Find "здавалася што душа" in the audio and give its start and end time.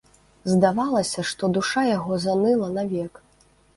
0.51-1.81